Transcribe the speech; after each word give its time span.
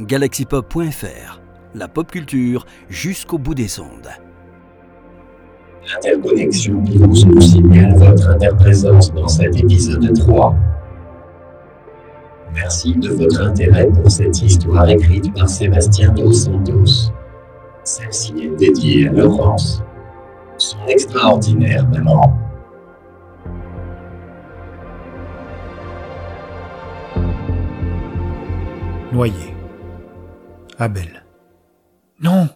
galaxypop.fr, 0.00 1.40
la 1.74 1.88
pop 1.88 2.10
culture 2.10 2.66
jusqu'au 2.88 3.38
bout 3.38 3.54
des 3.54 3.80
ondes. 3.80 4.08
L'interconnexion 5.86 6.80
virus 6.82 7.26
nous 7.26 7.40
signale 7.40 7.94
votre 7.96 8.28
interprésence 8.30 9.12
dans 9.12 9.26
cet 9.26 9.56
épisode 9.56 10.16
3. 10.16 10.54
Merci 12.54 12.94
de 12.94 13.08
votre 13.10 13.42
intérêt 13.42 13.88
pour 13.88 14.10
cette 14.10 14.40
histoire 14.42 14.88
écrite 14.88 15.32
par 15.34 15.48
Sébastien 15.48 16.12
Dos 16.12 16.32
Santos. 16.32 17.10
Celle-ci 17.84 18.34
est 18.42 18.56
dédiée 18.56 19.08
à 19.08 19.12
Laurence, 19.12 19.82
son 20.58 20.78
extraordinaire 20.86 21.88
maman. 21.88 22.38
Noyé. 29.12 29.57
Abel. 30.80 31.24
Non 32.20 32.48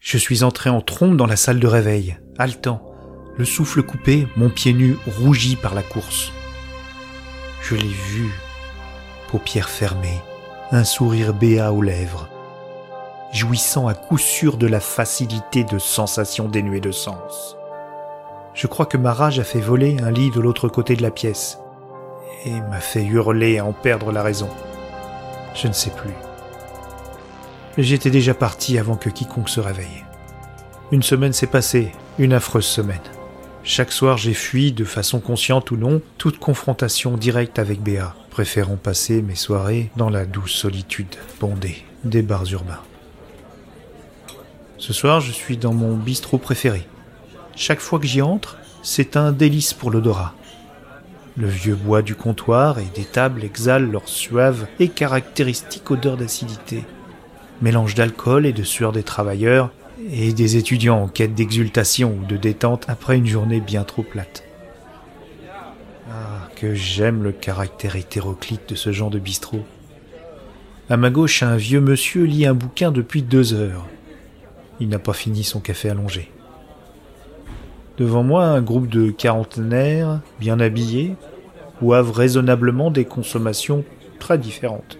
Je 0.00 0.18
suis 0.18 0.44
entré 0.44 0.70
en 0.70 0.80
trombe 0.80 1.16
dans 1.16 1.26
la 1.26 1.34
salle 1.34 1.58
de 1.58 1.66
réveil, 1.66 2.16
haletant, 2.38 2.80
le 3.36 3.44
souffle 3.44 3.82
coupé, 3.82 4.28
mon 4.36 4.50
pied 4.50 4.72
nu 4.72 4.96
rougi 5.18 5.56
par 5.56 5.74
la 5.74 5.82
course. 5.82 6.32
Je 7.60 7.74
l'ai 7.74 7.88
vu, 7.88 8.30
paupières 9.28 9.68
fermées, 9.68 10.20
un 10.70 10.84
sourire 10.84 11.34
béat 11.34 11.72
aux 11.72 11.82
lèvres, 11.82 12.28
jouissant 13.32 13.88
à 13.88 13.94
coup 13.94 14.18
sûr 14.18 14.56
de 14.56 14.68
la 14.68 14.80
facilité 14.80 15.64
de 15.64 15.80
sensations 15.80 16.48
dénuées 16.48 16.80
de 16.80 16.92
sens. 16.92 17.56
Je 18.54 18.68
crois 18.68 18.86
que 18.86 18.96
ma 18.96 19.12
rage 19.12 19.40
a 19.40 19.44
fait 19.44 19.60
voler 19.60 19.96
un 20.00 20.12
lit 20.12 20.30
de 20.30 20.40
l'autre 20.40 20.68
côté 20.68 20.94
de 20.94 21.02
la 21.02 21.10
pièce 21.10 21.58
et 22.44 22.60
m'a 22.60 22.80
fait 22.80 23.04
hurler 23.04 23.58
à 23.58 23.64
en 23.64 23.72
perdre 23.72 24.12
la 24.12 24.22
raison. 24.22 24.50
Je 25.56 25.66
ne 25.66 25.72
sais 25.72 25.90
plus. 25.90 26.14
J'étais 27.78 28.10
déjà 28.10 28.34
parti 28.34 28.78
avant 28.78 28.96
que 28.96 29.08
quiconque 29.08 29.48
se 29.48 29.60
réveille. 29.60 30.04
Une 30.90 31.02
semaine 31.02 31.32
s'est 31.32 31.46
passée, 31.46 31.90
une 32.18 32.34
affreuse 32.34 32.66
semaine. 32.66 33.00
Chaque 33.64 33.92
soir, 33.92 34.18
j'ai 34.18 34.34
fui, 34.34 34.72
de 34.72 34.84
façon 34.84 35.20
consciente 35.20 35.70
ou 35.70 35.76
non, 35.76 36.02
toute 36.18 36.38
confrontation 36.38 37.16
directe 37.16 37.58
avec 37.58 37.80
Béa, 37.80 38.14
préférant 38.30 38.76
passer 38.76 39.22
mes 39.22 39.36
soirées 39.36 39.90
dans 39.96 40.10
la 40.10 40.26
douce 40.26 40.52
solitude 40.52 41.14
bondée 41.40 41.82
des 42.04 42.20
bars 42.20 42.44
urbains. 42.52 42.80
Ce 44.76 44.92
soir, 44.92 45.20
je 45.20 45.32
suis 45.32 45.56
dans 45.56 45.72
mon 45.72 45.96
bistrot 45.96 46.38
préféré. 46.38 46.86
Chaque 47.56 47.80
fois 47.80 47.98
que 47.98 48.06
j'y 48.06 48.20
entre, 48.20 48.58
c'est 48.82 49.16
un 49.16 49.32
délice 49.32 49.72
pour 49.72 49.90
l'odorat. 49.90 50.34
Le 51.38 51.46
vieux 51.46 51.76
bois 51.76 52.02
du 52.02 52.16
comptoir 52.16 52.80
et 52.80 52.88
des 52.94 53.04
tables 53.04 53.44
exhalent 53.44 53.90
leur 53.90 54.08
suave 54.08 54.66
et 54.78 54.88
caractéristique 54.88 55.90
odeur 55.90 56.18
d'acidité. 56.18 56.84
Mélange 57.62 57.94
d'alcool 57.94 58.44
et 58.44 58.52
de 58.52 58.64
sueur 58.64 58.90
des 58.90 59.04
travailleurs 59.04 59.70
et 60.10 60.32
des 60.32 60.56
étudiants 60.56 61.00
en 61.00 61.06
quête 61.06 61.36
d'exultation 61.36 62.18
ou 62.20 62.26
de 62.26 62.36
détente 62.36 62.84
après 62.88 63.16
une 63.16 63.26
journée 63.26 63.60
bien 63.60 63.84
trop 63.84 64.02
plate. 64.02 64.42
Ah, 66.10 66.48
que 66.56 66.74
j'aime 66.74 67.22
le 67.22 67.30
caractère 67.30 67.94
hétéroclite 67.94 68.68
de 68.70 68.74
ce 68.74 68.90
genre 68.90 69.10
de 69.10 69.20
bistrot. 69.20 69.64
À 70.90 70.96
ma 70.96 71.10
gauche, 71.10 71.44
un 71.44 71.54
vieux 71.54 71.80
monsieur 71.80 72.24
lit 72.24 72.46
un 72.46 72.54
bouquin 72.54 72.90
depuis 72.90 73.22
deux 73.22 73.54
heures. 73.54 73.86
Il 74.80 74.88
n'a 74.88 74.98
pas 74.98 75.12
fini 75.12 75.44
son 75.44 75.60
café 75.60 75.88
allongé. 75.88 76.32
Devant 77.96 78.24
moi, 78.24 78.46
un 78.46 78.60
groupe 78.60 78.88
de 78.88 79.12
quarantenaires, 79.12 80.20
bien 80.40 80.58
habillés, 80.58 81.14
boivent 81.80 82.10
raisonnablement 82.10 82.90
des 82.90 83.04
consommations 83.04 83.84
très 84.18 84.36
différentes. 84.36 84.98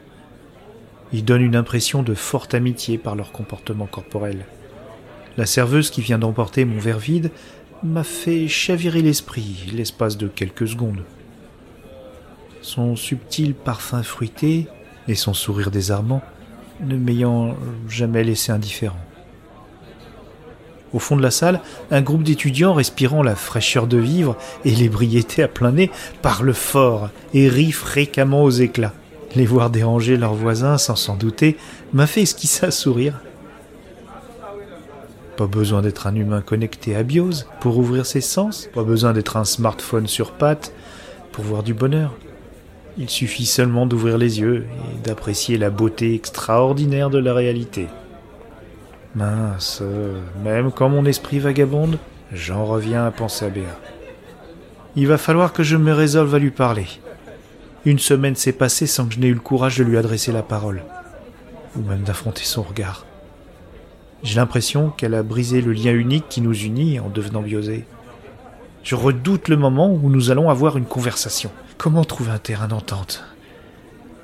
Ils 1.12 1.24
donnent 1.24 1.42
une 1.42 1.56
impression 1.56 2.02
de 2.02 2.14
forte 2.14 2.54
amitié 2.54 2.98
par 2.98 3.14
leur 3.16 3.32
comportement 3.32 3.86
corporel. 3.86 4.46
La 5.36 5.46
serveuse 5.46 5.90
qui 5.90 6.00
vient 6.00 6.18
d'emporter 6.18 6.64
mon 6.64 6.78
verre 6.78 6.98
vide 6.98 7.30
m'a 7.82 8.04
fait 8.04 8.48
chavirer 8.48 9.02
l'esprit 9.02 9.70
l'espace 9.72 10.16
de 10.16 10.28
quelques 10.28 10.68
secondes. 10.68 11.02
Son 12.60 12.96
subtil 12.96 13.54
parfum 13.54 14.02
fruité 14.02 14.68
et 15.08 15.14
son 15.14 15.34
sourire 15.34 15.70
désarmant 15.70 16.22
ne 16.80 16.96
m'ayant 16.96 17.56
jamais 17.88 18.24
laissé 18.24 18.52
indifférent. 18.52 19.00
Au 20.92 20.98
fond 20.98 21.16
de 21.16 21.22
la 21.22 21.30
salle, 21.30 21.60
un 21.90 22.02
groupe 22.02 22.22
d'étudiants 22.22 22.74
respirant 22.74 23.22
la 23.22 23.34
fraîcheur 23.34 23.86
de 23.86 23.96
vivre 23.96 24.36
et 24.64 24.70
l'ébriété 24.70 25.42
à 25.42 25.48
plein 25.48 25.72
nez 25.72 25.90
parle 26.20 26.52
fort 26.52 27.08
et 27.32 27.48
rit 27.48 27.72
fréquemment 27.72 28.42
aux 28.42 28.50
éclats. 28.50 28.92
Les 29.34 29.46
voir 29.46 29.70
déranger 29.70 30.16
leurs 30.16 30.34
voisins 30.34 30.76
sans 30.76 30.96
s'en 30.96 31.16
douter 31.16 31.56
m'a 31.92 32.06
fait 32.06 32.22
esquisser 32.22 32.66
un 32.66 32.70
sourire. 32.70 33.20
Pas 35.36 35.46
besoin 35.46 35.80
d'être 35.80 36.06
un 36.06 36.14
humain 36.14 36.42
connecté 36.42 36.94
à 36.94 37.02
Biose 37.02 37.46
pour 37.60 37.78
ouvrir 37.78 38.04
ses 38.04 38.20
sens, 38.20 38.68
pas 38.74 38.84
besoin 38.84 39.14
d'être 39.14 39.38
un 39.38 39.44
smartphone 39.44 40.06
sur 40.06 40.32
pattes 40.32 40.74
pour 41.32 41.44
voir 41.44 41.62
du 41.62 41.72
bonheur. 41.72 42.12
Il 42.98 43.08
suffit 43.08 43.46
seulement 43.46 43.86
d'ouvrir 43.86 44.18
les 44.18 44.40
yeux 44.40 44.66
et 44.68 44.98
d'apprécier 45.06 45.56
la 45.56 45.70
beauté 45.70 46.14
extraordinaire 46.14 47.08
de 47.08 47.18
la 47.18 47.32
réalité. 47.32 47.88
Mince, 49.14 49.82
même 50.44 50.70
quand 50.70 50.90
mon 50.90 51.06
esprit 51.06 51.38
vagabonde, 51.38 51.98
j'en 52.32 52.66
reviens 52.66 53.06
à 53.06 53.10
penser 53.10 53.46
à 53.46 53.48
Béa. 53.48 53.78
Il 54.94 55.06
va 55.06 55.16
falloir 55.16 55.54
que 55.54 55.62
je 55.62 55.78
me 55.78 55.92
résolve 55.92 56.34
à 56.34 56.38
lui 56.38 56.50
parler. 56.50 56.86
Une 57.84 57.98
semaine 57.98 58.36
s'est 58.36 58.52
passée 58.52 58.86
sans 58.86 59.06
que 59.06 59.14
je 59.14 59.20
n'ai 59.20 59.28
eu 59.28 59.34
le 59.34 59.40
courage 59.40 59.78
de 59.78 59.84
lui 59.84 59.98
adresser 59.98 60.32
la 60.32 60.42
parole, 60.42 60.82
ou 61.76 61.82
même 61.82 62.02
d'affronter 62.02 62.44
son 62.44 62.62
regard. 62.62 63.06
J'ai 64.22 64.36
l'impression 64.36 64.90
qu'elle 64.90 65.14
a 65.14 65.22
brisé 65.22 65.60
le 65.60 65.72
lien 65.72 65.92
unique 65.92 66.28
qui 66.28 66.40
nous 66.40 66.54
unit 66.54 67.00
en 67.00 67.08
devenant 67.08 67.42
biosée. 67.42 67.84
Je 68.84 68.94
redoute 68.94 69.48
le 69.48 69.56
moment 69.56 69.92
où 69.92 70.10
nous 70.10 70.30
allons 70.30 70.48
avoir 70.48 70.76
une 70.76 70.84
conversation. 70.84 71.50
Comment 71.78 72.04
trouver 72.04 72.30
un 72.30 72.38
terrain 72.38 72.68
d'entente? 72.68 73.24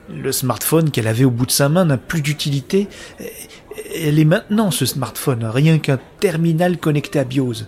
Le 0.09 0.33
smartphone 0.33 0.91
qu'elle 0.91 1.09
avait 1.09 1.25
au 1.25 1.31
bout 1.31 1.47
de 1.47 1.51
sa 1.51 1.69
main 1.69 1.85
n'a 1.85 1.99
plus 1.99 2.23
d'utilité 2.23 2.89
elle 3.95 4.19
est 4.19 4.25
maintenant 4.25 4.71
ce 4.71 4.87
smartphone, 4.87 5.45
rien 5.45 5.79
qu'un 5.79 5.99
terminal 6.21 6.79
connecté 6.79 7.19
à 7.19 7.25
BIOS. 7.25 7.65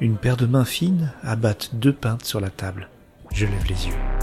Une 0.00 0.16
paire 0.16 0.36
de 0.36 0.46
mains 0.46 0.64
fines 0.64 1.12
abattent 1.22 1.70
deux 1.74 1.92
pintes 1.92 2.24
sur 2.24 2.40
la 2.40 2.50
table. 2.50 2.88
Je 3.32 3.46
lève 3.46 3.66
les 3.68 3.86
yeux. 3.86 4.15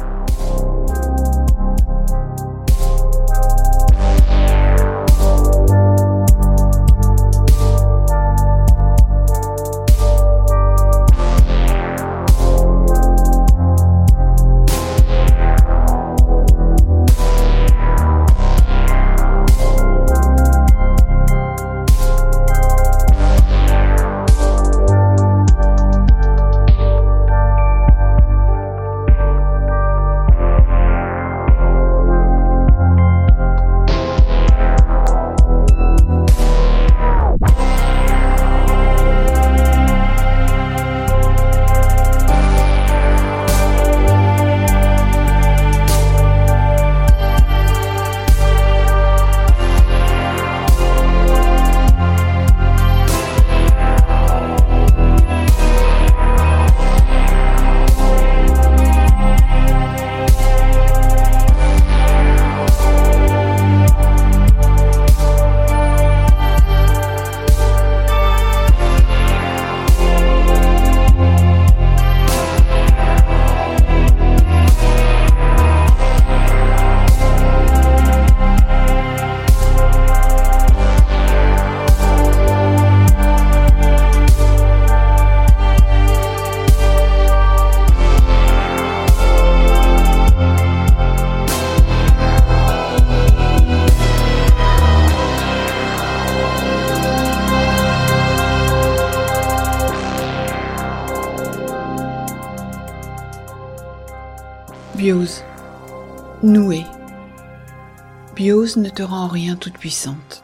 Ne 108.75 108.89
te 108.89 109.03
rend 109.03 109.25
en 109.25 109.27
rien 109.27 109.55
toute 109.55 109.77
puissante. 109.77 110.43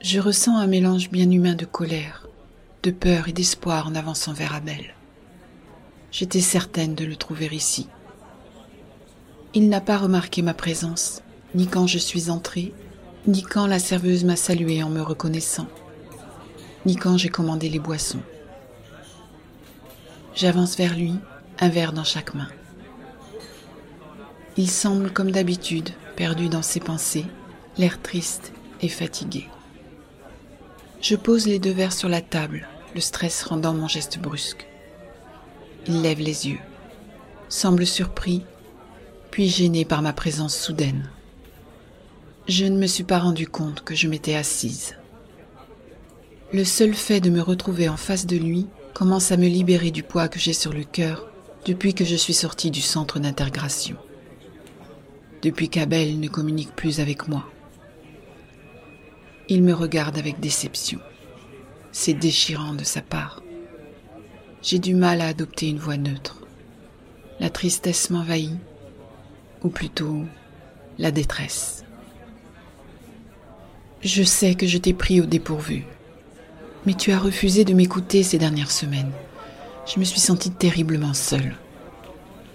Je 0.00 0.20
ressens 0.20 0.56
un 0.56 0.68
mélange 0.68 1.10
bien 1.10 1.28
humain 1.28 1.56
de 1.56 1.64
colère, 1.64 2.28
de 2.84 2.92
peur 2.92 3.26
et 3.26 3.32
d'espoir 3.32 3.88
en 3.88 3.96
avançant 3.96 4.34
vers 4.34 4.54
Abel. 4.54 4.94
J'étais 6.12 6.40
certaine 6.40 6.94
de 6.94 7.04
le 7.04 7.16
trouver 7.16 7.48
ici. 7.50 7.88
Il 9.52 9.68
n'a 9.68 9.80
pas 9.80 9.98
remarqué 9.98 10.42
ma 10.42 10.54
présence, 10.54 11.22
ni 11.56 11.66
quand 11.66 11.88
je 11.88 11.98
suis 11.98 12.30
entrée, 12.30 12.72
ni 13.26 13.42
quand 13.42 13.66
la 13.66 13.80
serveuse 13.80 14.24
m'a 14.24 14.36
salué 14.36 14.82
en 14.84 14.90
me 14.90 15.02
reconnaissant, 15.02 15.66
ni 16.86 16.94
quand 16.94 17.16
j'ai 17.16 17.30
commandé 17.30 17.68
les 17.68 17.80
boissons. 17.80 18.22
J'avance 20.36 20.76
vers 20.76 20.94
lui, 20.94 21.14
un 21.58 21.68
verre 21.68 21.92
dans 21.92 22.04
chaque 22.04 22.34
main. 22.34 22.48
Il 24.56 24.70
semble, 24.70 25.10
comme 25.12 25.32
d'habitude, 25.32 25.90
perdu 26.18 26.48
dans 26.48 26.62
ses 26.62 26.80
pensées, 26.80 27.26
l'air 27.76 28.02
triste 28.02 28.52
et 28.80 28.88
fatigué. 28.88 29.46
Je 31.00 31.14
pose 31.14 31.46
les 31.46 31.60
deux 31.60 31.70
verres 31.70 31.92
sur 31.92 32.08
la 32.08 32.20
table, 32.20 32.66
le 32.96 33.00
stress 33.00 33.44
rendant 33.44 33.72
mon 33.72 33.86
geste 33.86 34.18
brusque. 34.18 34.66
Il 35.86 36.02
lève 36.02 36.18
les 36.18 36.48
yeux, 36.48 36.58
semble 37.48 37.86
surpris, 37.86 38.42
puis 39.30 39.48
gêné 39.48 39.84
par 39.84 40.02
ma 40.02 40.12
présence 40.12 40.56
soudaine. 40.56 41.08
Je 42.48 42.64
ne 42.64 42.78
me 42.78 42.88
suis 42.88 43.04
pas 43.04 43.20
rendu 43.20 43.46
compte 43.46 43.84
que 43.84 43.94
je 43.94 44.08
m'étais 44.08 44.34
assise. 44.34 44.96
Le 46.52 46.64
seul 46.64 46.94
fait 46.94 47.20
de 47.20 47.30
me 47.30 47.40
retrouver 47.40 47.88
en 47.88 47.96
face 47.96 48.26
de 48.26 48.36
lui 48.36 48.66
commence 48.92 49.30
à 49.30 49.36
me 49.36 49.46
libérer 49.46 49.92
du 49.92 50.02
poids 50.02 50.26
que 50.26 50.40
j'ai 50.40 50.52
sur 50.52 50.72
le 50.72 50.82
cœur 50.82 51.30
depuis 51.64 51.94
que 51.94 52.04
je 52.04 52.16
suis 52.16 52.34
sortie 52.34 52.72
du 52.72 52.80
centre 52.80 53.20
d'intégration. 53.20 53.96
Depuis 55.42 55.68
qu'Abel 55.68 56.18
ne 56.20 56.28
communique 56.28 56.74
plus 56.74 57.00
avec 57.00 57.28
moi. 57.28 57.44
Il 59.48 59.62
me 59.62 59.72
regarde 59.72 60.18
avec 60.18 60.40
déception. 60.40 60.98
C'est 61.92 62.14
déchirant 62.14 62.74
de 62.74 62.84
sa 62.84 63.00
part. 63.00 63.42
J'ai 64.62 64.78
du 64.78 64.94
mal 64.94 65.20
à 65.20 65.28
adopter 65.28 65.68
une 65.68 65.78
voix 65.78 65.96
neutre. 65.96 66.44
La 67.40 67.50
tristesse 67.50 68.10
m'envahit, 68.10 68.58
ou 69.62 69.68
plutôt 69.68 70.24
la 70.98 71.10
détresse. 71.10 71.84
Je 74.02 74.22
sais 74.22 74.54
que 74.54 74.66
je 74.66 74.78
t'ai 74.78 74.92
pris 74.92 75.20
au 75.20 75.26
dépourvu, 75.26 75.84
mais 76.84 76.94
tu 76.94 77.12
as 77.12 77.18
refusé 77.18 77.64
de 77.64 77.74
m'écouter 77.74 78.22
ces 78.22 78.38
dernières 78.38 78.72
semaines 78.72 79.12
je 79.88 79.98
me 79.98 80.04
suis 80.04 80.20
sentie 80.20 80.50
terriblement 80.50 81.14
seule. 81.14 81.54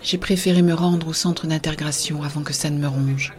J'ai 0.04 0.18
préféré 0.18 0.62
me 0.62 0.74
rendre 0.74 1.08
au 1.08 1.14
centre 1.14 1.48
d'intégration 1.48 2.24
avant 2.24 2.44
que 2.44 2.52
ça 2.52 2.70
ne 2.70 2.78
me 2.78 2.88
ronge. 2.88 3.34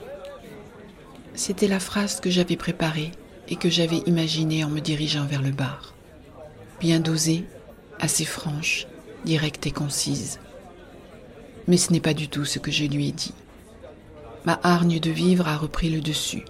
C'était 1.35 1.69
la 1.69 1.79
phrase 1.79 2.21
que 2.21 2.31
j'avais 2.31 2.57
préparée 2.57 3.13
et 3.49 3.57
que 3.57 3.69
j'avais 3.69 3.99
imaginée 4.07 4.65
en 4.65 4.71
me 4.71 4.81
dirigeant 4.81 5.27
vers 5.27 5.43
le 5.43 5.51
bar. 5.51 5.93
Bien 6.81 7.01
dosée, 7.01 7.45
assez 8.01 8.25
franche, 8.25 8.87
directe 9.27 9.67
et 9.67 9.73
concise. 9.73 10.41
Mais 11.69 11.77
ce 11.77 11.93
n'est 11.93 12.01
pas 12.01 12.15
du 12.15 12.29
tout 12.29 12.47
ce 12.47 12.59
que 12.59 12.71
je 12.71 12.85
lui 12.85 13.09
ai 13.09 13.13
dit. 13.13 13.35
Ma 14.47 14.59
hargne 14.63 15.01
de 15.01 15.11
vivre 15.11 15.49
a 15.49 15.59
repris 15.59 15.91
le 15.91 16.01
dessus. 16.01 16.45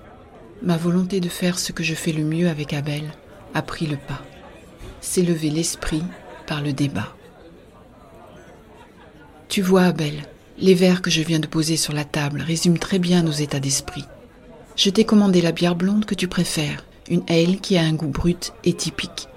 Ma 0.62 0.76
volonté 0.76 1.18
de 1.18 1.28
faire 1.28 1.58
ce 1.58 1.72
que 1.72 1.82
je 1.82 1.94
fais 1.94 2.12
le 2.12 2.22
mieux 2.22 2.48
avec 2.48 2.72
Abel 2.72 3.04
a 3.52 3.62
pris 3.62 3.86
le 3.86 3.96
pas. 3.96 4.22
S'élever 5.00 5.50
l'esprit 5.50 6.04
par 6.46 6.62
le 6.62 6.72
débat. 6.72 7.16
Tu 9.48 9.62
vois, 9.62 9.84
Abel, 9.84 10.22
les 10.58 10.74
verres 10.74 11.02
que 11.02 11.10
je 11.10 11.22
viens 11.22 11.40
de 11.40 11.46
poser 11.46 11.76
sur 11.76 11.92
la 11.92 12.04
table 12.04 12.40
résument 12.40 12.76
très 12.76 12.98
bien 12.98 13.22
nos 13.22 13.32
états 13.32 13.60
d'esprit. 13.60 14.04
Je 14.76 14.90
t'ai 14.90 15.04
commandé 15.04 15.40
la 15.40 15.52
bière 15.52 15.76
blonde 15.76 16.04
que 16.04 16.14
tu 16.14 16.28
préfères, 16.28 16.84
une 17.08 17.22
ale 17.28 17.60
qui 17.60 17.76
a 17.76 17.82
un 17.82 17.92
goût 17.92 18.08
brut 18.08 18.52
et 18.64 18.72
typique. 18.72 19.28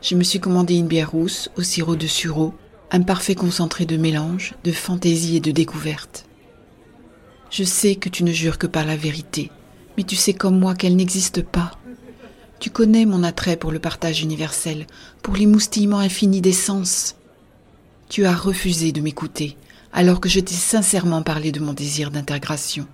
Je 0.00 0.14
me 0.14 0.22
suis 0.22 0.40
commandé 0.40 0.74
une 0.74 0.86
bière 0.86 1.10
rousse 1.10 1.50
au 1.56 1.62
sirop 1.62 1.96
de 1.96 2.06
sureau, 2.06 2.54
un 2.90 3.02
parfait 3.02 3.34
concentré 3.34 3.86
de 3.86 3.96
mélange, 3.96 4.54
de 4.64 4.72
fantaisie 4.72 5.36
et 5.36 5.40
de 5.40 5.50
découverte. 5.50 6.26
Je 7.50 7.64
sais 7.64 7.96
que 7.96 8.08
tu 8.08 8.24
ne 8.24 8.32
jures 8.32 8.58
que 8.58 8.66
par 8.66 8.84
la 8.84 8.96
vérité, 8.96 9.50
mais 9.96 10.04
tu 10.04 10.16
sais 10.16 10.32
comme 10.32 10.58
moi 10.58 10.74
qu'elle 10.74 10.96
n'existe 10.96 11.42
pas. 11.42 11.72
Tu 12.60 12.70
connais 12.70 13.06
mon 13.06 13.22
attrait 13.22 13.56
pour 13.56 13.72
le 13.72 13.78
partage 13.78 14.22
universel, 14.22 14.86
pour 15.22 15.34
l'émoustillement 15.34 15.98
infini 15.98 16.40
des 16.40 16.52
sens. 16.52 17.16
Tu 18.12 18.26
as 18.26 18.36
refusé 18.36 18.92
de 18.92 19.00
m'écouter 19.00 19.56
alors 19.90 20.20
que 20.20 20.28
je 20.28 20.38
t'ai 20.38 20.52
sincèrement 20.52 21.22
parlé 21.22 21.50
de 21.50 21.60
mon 21.60 21.72
désir 21.72 22.10
d'intégration. 22.10 22.86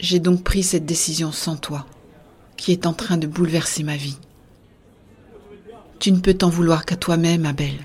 J'ai 0.00 0.18
donc 0.18 0.42
pris 0.42 0.64
cette 0.64 0.86
décision 0.86 1.30
sans 1.30 1.54
toi, 1.54 1.86
qui 2.56 2.72
est 2.72 2.84
en 2.86 2.92
train 2.92 3.16
de 3.16 3.28
bouleverser 3.28 3.84
ma 3.84 3.96
vie. 3.96 4.18
Tu 6.00 6.10
ne 6.10 6.18
peux 6.18 6.34
t'en 6.34 6.48
vouloir 6.48 6.84
qu'à 6.84 6.96
toi-même, 6.96 7.46
Abel. 7.46 7.76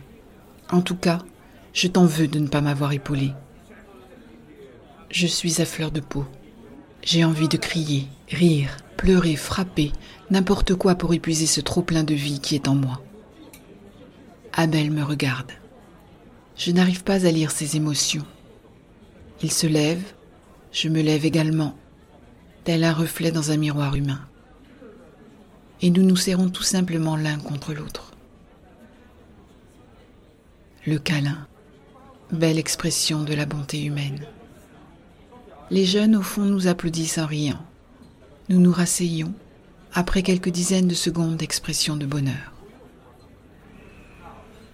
En 0.71 0.81
tout 0.81 0.95
cas, 0.95 1.19
je 1.71 1.87
t'en 1.87 2.07
veux 2.07 2.27
de 2.27 2.39
ne 2.39 2.47
pas 2.47 2.61
m'avoir 2.61 2.93
épaulé. 2.93 3.33
Je 5.11 5.27
suis 5.27 5.61
à 5.61 5.65
fleur 5.65 5.91
de 5.91 5.99
peau. 5.99 6.25
J'ai 7.03 7.23
envie 7.25 7.47
de 7.47 7.57
crier, 7.57 8.07
rire, 8.27 8.75
pleurer, 8.97 9.35
frapper, 9.35 9.91
n'importe 10.31 10.73
quoi 10.73 10.95
pour 10.95 11.13
épuiser 11.13 11.45
ce 11.45 11.61
trop-plein 11.61 12.03
de 12.03 12.15
vie 12.15 12.39
qui 12.39 12.55
est 12.55 12.67
en 12.67 12.73
moi. 12.73 13.03
Abel 14.53 14.89
me 14.89 15.03
regarde. 15.03 15.51
Je 16.63 16.69
n'arrive 16.69 17.03
pas 17.03 17.25
à 17.25 17.31
lire 17.31 17.49
ses 17.49 17.75
émotions. 17.75 18.25
Il 19.41 19.51
se 19.51 19.65
lève, 19.65 20.03
je 20.71 20.89
me 20.89 21.01
lève 21.01 21.25
également, 21.25 21.75
tel 22.65 22.83
un 22.83 22.93
reflet 22.93 23.31
dans 23.31 23.49
un 23.49 23.57
miroir 23.57 23.95
humain. 23.95 24.21
Et 25.81 25.89
nous 25.89 26.03
nous 26.03 26.15
serrons 26.15 26.49
tout 26.49 26.61
simplement 26.61 27.15
l'un 27.15 27.39
contre 27.39 27.73
l'autre. 27.73 28.11
Le 30.85 30.99
câlin, 30.99 31.47
belle 32.31 32.59
expression 32.59 33.23
de 33.23 33.33
la 33.33 33.47
bonté 33.47 33.83
humaine. 33.83 34.23
Les 35.71 35.85
jeunes 35.85 36.15
au 36.15 36.21
fond 36.21 36.45
nous 36.45 36.67
applaudissent 36.67 37.17
en 37.17 37.25
riant. 37.25 37.65
Nous 38.49 38.59
nous 38.59 38.71
rasseyons 38.71 39.33
après 39.95 40.21
quelques 40.21 40.49
dizaines 40.49 40.87
de 40.87 40.93
secondes 40.93 41.37
d'expression 41.37 41.95
de 41.95 42.05
bonheur. 42.05 42.53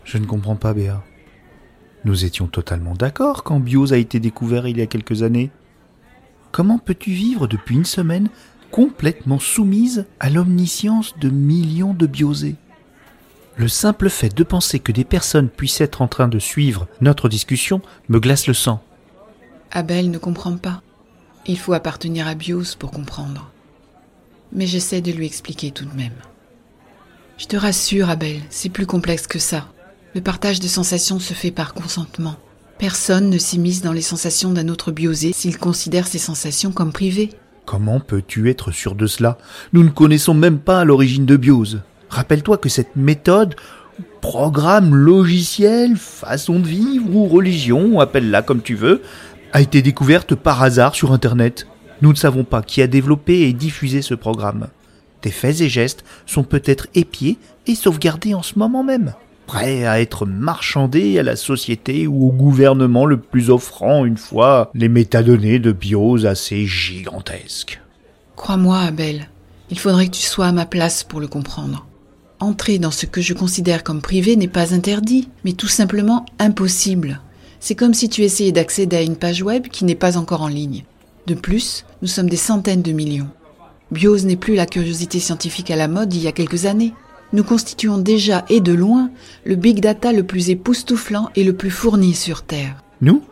Je 0.03 0.17
ne 0.17 0.25
comprends 0.25 0.57
pas, 0.57 0.73
Béa. 0.73 1.01
Nous 2.05 2.25
étions 2.25 2.47
totalement 2.47 2.93
d'accord 2.93 3.43
quand 3.43 3.59
Biose 3.59 3.93
a 3.93 3.97
été 3.97 4.19
découvert 4.19 4.67
il 4.67 4.77
y 4.77 4.81
a 4.81 4.87
quelques 4.87 5.23
années. 5.23 5.51
Comment 6.51 6.77
peux-tu 6.77 7.11
vivre 7.11 7.47
depuis 7.47 7.75
une 7.75 7.85
semaine 7.85 8.29
complètement 8.71 9.39
soumise 9.39 10.05
à 10.19 10.29
l'omniscience 10.29 11.17
de 11.19 11.29
millions 11.29 11.93
de 11.93 12.07
biosés? 12.07 12.55
Le 13.55 13.67
simple 13.67 14.09
fait 14.09 14.35
de 14.35 14.43
penser 14.43 14.79
que 14.79 14.91
des 14.91 15.03
personnes 15.03 15.49
puissent 15.49 15.81
être 15.81 16.01
en 16.01 16.07
train 16.07 16.27
de 16.27 16.39
suivre 16.39 16.87
notre 17.01 17.27
discussion 17.27 17.81
me 18.07 18.19
glace 18.19 18.47
le 18.47 18.53
sang. 18.53 18.83
Abel 19.71 20.11
ne 20.11 20.19
comprend 20.19 20.57
pas. 20.57 20.81
Il 21.47 21.57
faut 21.57 21.73
appartenir 21.73 22.27
à 22.27 22.35
Bios 22.35 22.75
pour 22.77 22.91
comprendre. 22.91 23.51
Mais 24.51 24.67
j'essaie 24.67 25.01
de 25.01 25.11
lui 25.11 25.25
expliquer 25.25 25.71
tout 25.71 25.85
de 25.85 25.95
même. 25.95 26.13
Je 27.37 27.47
te 27.47 27.57
rassure, 27.57 28.09
Abel, 28.09 28.41
c'est 28.49 28.69
plus 28.69 28.85
complexe 28.85 29.27
que 29.27 29.39
ça. 29.39 29.67
Le 30.15 30.21
partage 30.21 30.59
de 30.59 30.67
sensations 30.67 31.19
se 31.19 31.33
fait 31.33 31.51
par 31.51 31.73
consentement. 31.73 32.37
Personne 32.79 33.29
ne 33.29 33.37
s'immisce 33.37 33.81
dans 33.81 33.91
les 33.91 34.01
sensations 34.01 34.51
d'un 34.51 34.69
autre 34.69 34.91
biosé 34.91 35.33
s'il 35.33 35.57
considère 35.57 36.07
ses 36.07 36.17
sensations 36.17 36.71
comme 36.71 36.93
privées. 36.93 37.31
Comment 37.65 37.99
peux-tu 37.99 38.49
être 38.49 38.71
sûr 38.71 38.95
de 38.95 39.05
cela? 39.05 39.37
Nous 39.73 39.83
ne 39.83 39.89
connaissons 39.89 40.33
même 40.33 40.59
pas 40.59 40.85
l'origine 40.85 41.25
de 41.25 41.35
biose. 41.35 41.81
Rappelle-toi 42.09 42.57
que 42.57 42.69
cette 42.69 42.95
méthode, 42.95 43.55
programme, 44.21 44.95
logiciel, 44.95 45.97
façon 45.97 46.59
de 46.59 46.67
vivre 46.67 47.13
ou 47.13 47.27
religion, 47.27 47.99
appelle-la 47.99 48.41
comme 48.41 48.61
tu 48.61 48.75
veux, 48.75 49.01
a 49.51 49.61
été 49.61 49.81
découverte 49.81 50.35
par 50.35 50.63
hasard 50.63 50.95
sur 50.95 51.11
Internet. 51.11 51.67
Nous 52.01 52.11
ne 52.11 52.17
savons 52.17 52.45
pas 52.45 52.61
qui 52.61 52.81
a 52.81 52.87
développé 52.87 53.41
et 53.41 53.53
diffusé 53.53 54.01
ce 54.01 54.13
programme. 54.13 54.67
Tes 55.19 55.31
faits 55.31 55.59
et 55.61 55.69
gestes 55.69 56.05
sont 56.25 56.43
peut-être 56.43 56.87
épiés 56.95 57.37
et 57.65 57.75
sauvegardés 57.75 58.35
en 58.35 58.43
ce 58.43 58.57
moment 58.57 58.83
même 58.83 59.13
prêt 59.47 59.85
à 59.85 59.99
être 59.99 60.27
marchandé 60.27 61.17
à 61.17 61.23
la 61.23 61.35
société 61.35 62.05
ou 62.05 62.27
au 62.27 62.31
gouvernement 62.31 63.05
le 63.05 63.17
plus 63.17 63.49
offrant 63.49 64.05
une 64.05 64.17
fois 64.17 64.69
les 64.75 64.89
métadonnées 64.89 65.57
de 65.57 65.71
bios 65.71 66.27
assez 66.27 66.67
gigantesques. 66.67 67.81
Crois-moi, 68.35 68.77
Abel, 68.77 69.29
il 69.71 69.79
faudrait 69.79 70.07
que 70.07 70.15
tu 70.15 70.21
sois 70.21 70.45
à 70.45 70.51
ma 70.51 70.65
place 70.65 71.03
pour 71.03 71.19
le 71.19 71.27
comprendre. 71.27 71.87
Entrer 72.39 72.77
dans 72.77 72.91
ce 72.91 73.07
que 73.07 73.21
je 73.21 73.33
considère 73.33 73.83
comme 73.83 74.01
privé 74.01 74.35
n'est 74.35 74.47
pas 74.47 74.75
interdit, 74.75 75.29
mais 75.43 75.53
tout 75.53 75.67
simplement 75.67 76.25
impossible. 76.37 77.21
C'est 77.59 77.73
comme 77.73 77.95
si 77.95 78.09
tu 78.09 78.21
essayais 78.21 78.51
d'accéder 78.51 78.97
à 78.97 79.01
une 79.01 79.15
page 79.15 79.41
web 79.41 79.69
qui 79.69 79.85
n'est 79.85 79.95
pas 79.95 80.17
encore 80.17 80.43
en 80.43 80.47
ligne. 80.47 80.83
De 81.25 81.33
plus, 81.33 81.85
nous 82.03 82.07
sommes 82.07 82.29
des 82.29 82.35
centaines 82.35 82.83
de 82.83 82.91
millions. 82.91 83.29
Bios 83.91 84.19
n'est 84.19 84.35
plus 84.35 84.55
la 84.55 84.65
curiosité 84.67 85.19
scientifique 85.19 85.71
à 85.71 85.75
la 85.75 85.87
mode 85.87 86.13
il 86.13 86.21
y 86.21 86.27
a 86.27 86.31
quelques 86.33 86.65
années 86.65 86.93
nous 87.33 87.43
constituons 87.43 87.97
déjà 87.97 88.45
et 88.49 88.61
de 88.61 88.73
loin 88.73 89.09
le 89.45 89.55
big 89.55 89.79
data 89.79 90.13
le 90.13 90.23
plus 90.23 90.49
époustouflant 90.49 91.29
et 91.35 91.43
le 91.43 91.53
plus 91.53 91.71
fourni 91.71 92.13
sur 92.13 92.43
Terre. 92.43 92.83
Nous 93.01 93.23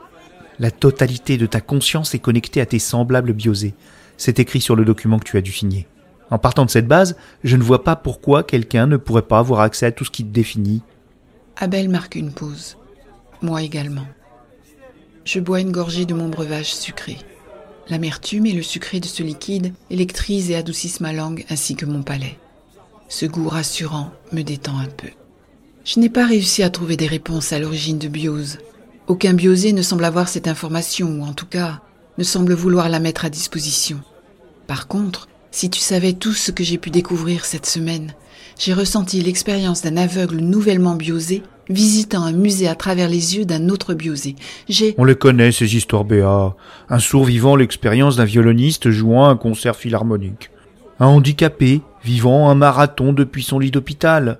La 0.59 0.71
totalité 0.71 1.37
de 1.37 1.45
ta 1.45 1.61
conscience 1.61 2.13
est 2.13 2.19
connectée 2.19 2.61
à 2.61 2.65
tes 2.65 2.79
semblables 2.79 3.33
biosés. 3.33 3.73
C'est 4.17 4.39
écrit 4.39 4.61
sur 4.61 4.75
le 4.75 4.85
document 4.85 5.19
que 5.19 5.25
tu 5.25 5.37
as 5.37 5.41
dû 5.41 5.51
signer. 5.51 5.87
En 6.31 6.39
partant 6.39 6.65
de 6.65 6.71
cette 6.71 6.87
base, 6.87 7.15
je 7.43 7.55
ne 7.55 7.63
vois 7.63 7.83
pas 7.83 7.95
pourquoi 7.95 8.43
quelqu'un 8.43 8.87
ne 8.87 8.97
pourrait 8.97 9.21
pas 9.21 9.39
avoir 9.39 9.61
accès 9.61 9.85
à 9.85 9.91
tout 9.91 10.05
ce 10.05 10.11
qui 10.11 10.23
te 10.23 10.33
définit. 10.33 10.81
Abel 11.57 11.89
marque 11.89 12.15
une 12.15 12.31
pause. 12.31 12.77
Moi 13.41 13.61
également. 13.61 14.07
Je 15.23 15.39
bois 15.39 15.59
une 15.59 15.71
gorgée 15.71 16.05
de 16.05 16.13
mon 16.13 16.29
breuvage 16.29 16.73
sucré. 16.75 17.17
L'amertume 17.89 18.47
et 18.47 18.53
le 18.53 18.63
sucré 18.63 18.99
de 18.99 19.05
ce 19.05 19.23
liquide 19.23 19.73
électrisent 19.89 20.49
et 20.51 20.55
adoucissent 20.55 21.01
ma 21.01 21.13
langue 21.13 21.45
ainsi 21.49 21.75
que 21.75 21.85
mon 21.85 22.01
palais. 22.01 22.37
Ce 23.07 23.25
goût 23.25 23.47
rassurant 23.47 24.11
me 24.31 24.41
détend 24.41 24.77
un 24.77 24.85
peu. 24.85 25.09
Je 25.83 25.99
n'ai 25.99 26.09
pas 26.09 26.25
réussi 26.25 26.63
à 26.63 26.69
trouver 26.69 26.97
des 26.97 27.07
réponses 27.07 27.53
à 27.53 27.59
l'origine 27.59 27.99
de 27.99 28.07
biose. 28.07 28.57
Aucun 29.07 29.33
biosé 29.33 29.71
ne 29.71 29.83
semble 29.83 30.03
avoir 30.05 30.27
cette 30.27 30.47
information, 30.47 31.19
ou 31.19 31.23
en 31.23 31.33
tout 31.33 31.45
cas, 31.45 31.81
ne 32.17 32.23
semble 32.23 32.53
vouloir 32.53 32.89
la 32.89 32.99
mettre 32.99 33.25
à 33.25 33.29
disposition. 33.29 34.01
Par 34.65 34.87
contre, 34.87 35.27
si 35.51 35.69
tu 35.69 35.79
savais 35.79 36.13
tout 36.13 36.33
ce 36.33 36.51
que 36.51 36.63
j'ai 36.63 36.79
pu 36.79 36.89
découvrir 36.89 37.45
cette 37.45 37.67
semaine, 37.67 38.13
j'ai 38.57 38.73
ressenti 38.73 39.21
l'expérience 39.21 39.83
d'un 39.83 39.97
aveugle 39.97 40.37
nouvellement 40.37 40.95
biosé 40.95 41.43
visitant 41.69 42.23
un 42.23 42.31
musée 42.31 42.67
à 42.67 42.75
travers 42.75 43.09
les 43.09 43.37
yeux 43.37 43.45
d'un 43.45 43.69
autre 43.69 43.93
biosé. 43.93 44.35
J'ai... 44.69 44.95
On 44.97 45.03
les 45.03 45.15
connaît, 45.15 45.51
ces 45.51 45.75
histoires 45.75 46.05
Béa. 46.05 46.55
Un 46.89 46.99
sourd 46.99 47.25
vivant 47.25 47.55
l'expérience 47.55 48.15
d'un 48.15 48.25
violoniste 48.25 48.89
jouant 48.89 49.27
un 49.27 49.37
concert 49.37 49.75
philharmonique. 49.75 50.51
Un 50.99 51.07
handicapé 51.07 51.81
vivant 52.05 52.49
un 52.49 52.55
marathon 52.55 53.11
depuis 53.11 53.43
son 53.43 53.57
lit 53.57 53.71
d'hôpital. 53.71 54.37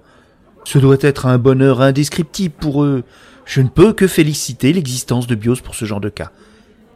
Ce 0.64 0.78
doit 0.78 0.98
être 1.02 1.26
un 1.26 1.40
bonheur 1.40 1.82
indescriptible 1.82 2.54
pour 2.58 2.84
eux. 2.84 3.04
Je 3.46 3.62
ne 3.62 3.68
peux 3.68 3.92
que 3.92 4.08
féliciter 4.08 4.72
l'existence 4.72 5.26
de 5.26 5.36
Bios 5.36 5.62
pour 5.64 5.76
ce 5.76 5.86
genre 5.86 6.00
de 6.00 6.10
cas. 6.10 6.32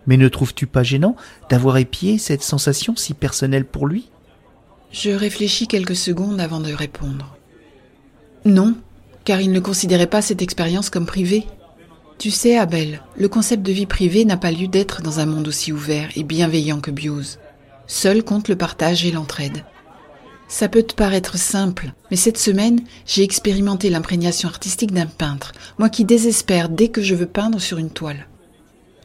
Mais 0.06 0.16
ne 0.16 0.30
trouves-tu 0.30 0.68
pas 0.68 0.84
gênant 0.84 1.16
d'avoir 1.50 1.78
épié 1.78 2.18
cette 2.18 2.44
sensation 2.44 2.96
si 2.96 3.14
personnelle 3.14 3.66
pour 3.66 3.88
lui? 3.88 4.10
Je 4.92 5.10
réfléchis 5.10 5.68
quelques 5.68 5.96
secondes 5.96 6.40
avant 6.40 6.60
de 6.60 6.72
répondre. 6.72 7.36
Non, 8.46 8.76
car 9.26 9.42
il 9.42 9.52
ne 9.52 9.60
considérait 9.60 10.08
pas 10.08 10.22
cette 10.22 10.42
expérience 10.42 10.90
comme 10.90 11.06
privée. 11.06 11.46
Tu 12.20 12.32
sais, 12.32 12.58
Abel, 12.58 13.02
le 13.18 13.30
concept 13.30 13.64
de 13.64 13.72
vie 13.72 13.86
privée 13.86 14.26
n'a 14.26 14.38
pas 14.38 14.52
lieu 14.52 14.68
d'être 14.68 15.02
dans 15.02 15.20
un 15.20 15.26
monde 15.26 15.48
aussi 15.48 15.72
ouvert 15.72 16.10
et 16.16 16.24
bienveillant 16.24 16.80
que 16.80 16.92
Bios. 16.92 17.38
Seul 17.88 18.24
compte 18.24 18.50
le 18.50 18.56
partage 18.56 19.06
et 19.06 19.12
l'entraide. 19.12 19.64
Ça 20.50 20.68
peut 20.68 20.82
te 20.82 20.96
paraître 20.96 21.38
simple, 21.38 21.94
mais 22.10 22.18
cette 22.18 22.40
semaine, 22.40 22.82
j'ai 23.06 23.22
expérimenté 23.22 23.92
l'imprégnation 23.92 24.50
artistique 24.50 24.92
d'un 24.92 25.06
peintre, 25.06 25.52
moi 25.78 25.90
qui 25.90 26.06
désespère 26.06 26.70
dès 26.70 26.88
que 26.88 27.04
je 27.04 27.14
veux 27.14 27.28
peindre 27.28 27.62
sur 27.62 27.78
une 27.78 27.92
toile. 27.92 28.28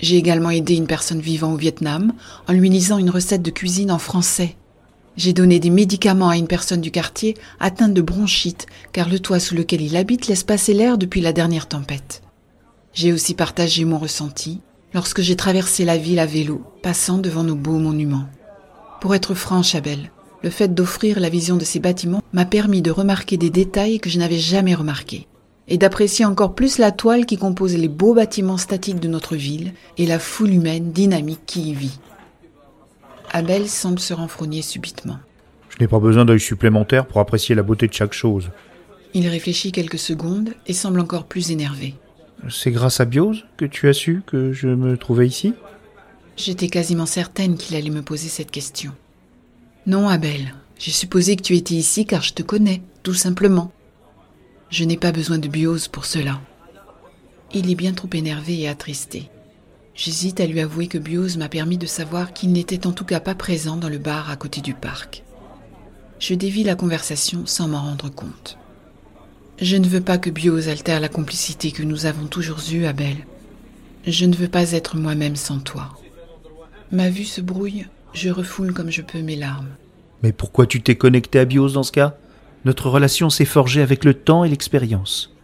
J'ai 0.01 0.17
également 0.17 0.49
aidé 0.49 0.75
une 0.75 0.87
personne 0.87 1.21
vivant 1.21 1.53
au 1.53 1.57
Vietnam 1.57 2.15
en 2.49 2.55
lui 2.55 2.71
lisant 2.71 2.97
une 2.97 3.11
recette 3.11 3.43
de 3.43 3.51
cuisine 3.51 3.93
en 3.93 3.99
français. 3.99 4.57
J'ai 5.19 5.35
donné 5.35 5.61
des 5.61 5.69
médicaments 5.69 6.31
à 6.31 6.39
une 6.39 6.49
personne 6.49 6.81
du 6.81 6.91
quartier 6.91 7.37
atteinte 7.61 7.93
de 7.93 8.03
bronchite, 8.03 8.67
car 8.93 9.11
le 9.11 9.21
toit 9.21 9.39
sous 9.39 9.55
lequel 9.55 9.83
il 9.83 9.99
habite 9.99 10.27
laisse 10.29 10.45
passer 10.45 10.73
l'air 10.73 10.97
depuis 10.97 11.21
la 11.21 11.35
dernière 11.35 11.69
tempête. 11.69 12.23
J'ai 12.95 13.13
aussi 13.13 13.35
partagé 13.35 13.85
mon 13.85 13.99
ressenti 13.99 14.63
lorsque 14.95 15.21
j'ai 15.21 15.37
traversé 15.37 15.85
la 15.85 15.99
ville 15.99 16.21
à 16.21 16.27
vélo, 16.27 16.63
passant 16.83 17.19
devant 17.19 17.45
nos 17.45 17.55
beaux 17.55 17.79
monuments. 17.79 18.29
Pour 19.03 19.15
être 19.15 19.35
franche, 19.35 19.75
Abel, 19.75 20.11
le 20.45 20.51
fait 20.51 20.75
d'offrir 20.75 21.21
la 21.21 21.31
vision 21.31 21.57
de 21.57 21.65
ces 21.65 21.81
bâtiments 21.81 22.23
m'a 22.35 22.45
permis 22.45 22.83
de 22.83 22.91
remarquer 22.91 23.39
des 23.39 23.49
détails 23.49 23.99
que 23.99 24.11
je 24.11 24.19
n'avais 24.19 24.39
jamais 24.39 24.75
remarqués 24.75 25.27
et 25.69 25.79
d'apprécier 25.79 26.27
encore 26.27 26.55
plus 26.55 26.77
la 26.77 26.93
toile 26.93 27.25
qui 27.25 27.39
compose 27.39 27.75
les 27.75 27.89
beaux 27.89 28.13
bâtiments 28.13 28.59
statiques 28.59 29.01
de 29.01 29.09
notre 29.09 29.37
ville 29.37 29.73
et 29.97 30.05
la 30.05 30.19
foule 30.19 30.53
humaine 30.53 30.93
dynamique 30.93 31.41
qui 31.47 31.71
y 31.71 31.73
vit. 31.73 31.99
Abel 33.33 33.67
semble 33.71 33.99
se 33.99 34.13
renfrogner 34.13 34.61
subitement. 34.61 35.17
Je 35.71 35.77
n'ai 35.81 35.89
pas 35.89 35.99
besoin 35.99 36.27
d'œil 36.27 36.41
supplémentaire 36.41 37.07
pour 37.07 37.21
apprécier 37.21 37.55
la 37.55 37.63
beauté 37.63 37.89
de 37.89 37.95
chaque 37.95 38.13
chose. 38.13 38.51
Il 39.15 39.27
réfléchit 39.27 39.73
quelques 39.73 39.99
secondes 39.99 40.51
et 40.67 40.75
semble 40.75 41.01
encore 41.01 41.25
plus 41.25 41.53
énervé. 41.53 41.95
C'est 42.51 42.71
grâce 42.71 43.01
à 43.01 43.07
Biose 43.07 43.47
que 43.57 43.65
tu 43.65 43.89
as 43.89 43.95
su 43.95 44.21
que 44.27 44.53
je 44.53 44.69
me 44.69 44.99
trouvais 44.99 45.27
ici? 45.27 45.55
J'étais 46.37 46.69
quasiment 46.69 47.07
certaine 47.07 47.57
qu'il 47.57 47.77
allait 47.77 47.89
me 47.89 48.03
poser 48.03 48.29
cette 48.29 48.51
question. 48.51 48.93
Non, 49.87 50.09
Abel, 50.09 50.55
j'ai 50.79 50.91
supposé 50.91 51.37
que 51.37 51.43
tu 51.43 51.57
étais 51.57 51.75
ici 51.75 52.07
car 52.07 52.23
je 52.23 52.33
te 52.33 52.43
connais, 52.43 52.83
tout 53.03 53.15
simplement. 53.15 53.71
Je 54.71 54.85
n'ai 54.85 54.97
pas 54.97 55.13
besoin 55.13 55.39
de 55.39 55.49
biose 55.49 55.89
pour 55.89 56.07
cela. 56.07 56.41
Il 57.53 57.71
est 57.71 57.75
bien 57.75 57.93
trop 57.93 58.09
énervé 58.13 58.61
et 58.61 58.69
attristé. 58.69 59.31
J'hésite 59.95 60.41
à 60.41 60.47
lui 60.47 60.61
avouer 60.61 60.89
que 60.89 60.99
Biose 60.99 61.37
m'a 61.37 61.49
permis 61.49 61.79
de 61.79 61.87
savoir 61.87 62.33
qu'il 62.33 62.51
n'était 62.51 62.87
en 62.87 62.93
tout 62.93 63.05
cas 63.05 63.21
pas 63.21 63.37
présent 63.37 63.77
dans 63.77 63.89
le 63.89 63.99
bar 63.99 64.29
à 64.29 64.37
côté 64.37 64.61
du 64.61 64.75
parc. 64.75 65.23
Je 66.19 66.35
dévie 66.35 66.65
la 66.65 66.75
conversation 66.75 67.47
sans 67.47 67.69
m'en 67.69 67.83
rendre 67.83 68.09
compte. 68.09 68.59
Je 69.61 69.77
ne 69.77 69.87
veux 69.87 70.01
pas 70.01 70.19
que 70.19 70.31
Biose 70.31 70.69
altère 70.69 70.99
la 70.99 71.09
complicité 71.09 71.71
que 71.71 71.85
nous 71.85 72.07
avons 72.07 72.27
toujours 72.27 72.59
eue, 72.73 72.87
Abel. 72.87 73.19
Je 74.07 74.25
ne 74.25 74.35
veux 74.35 74.49
pas 74.49 74.73
être 74.73 74.97
moi-même 74.97 75.37
sans 75.37 75.61
toi. 75.61 75.97
Ma 76.91 77.09
vue 77.09 77.25
se 77.25 77.41
brouille 77.41 77.87
je 78.15 78.31
refoule 78.31 78.73
comme 78.73 78.91
je 78.91 79.03
peux 79.03 79.21
mes 79.21 79.37
larmes. 79.37 79.69
Mais 80.23 80.33
pourquoi 80.33 80.67
tu 80.67 80.81
t'es 80.83 80.97
connecté 80.97 81.39
à 81.39 81.45
Bios 81.45 81.71
dans 81.71 81.83
ce 81.83 81.93
cas? 81.93 82.17
Notre 82.65 82.89
relation 82.89 83.29
s'est 83.29 83.45
forgée 83.45 83.83
avec 83.83 84.05
le 84.05 84.15
temps 84.15 84.45
et 84.45 84.49
l'expérience. 84.49 85.35